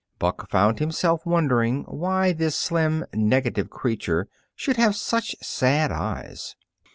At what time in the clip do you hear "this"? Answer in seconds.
2.33-2.55